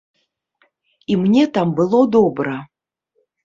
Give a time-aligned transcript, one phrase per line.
[1.13, 2.59] І мне там было добра.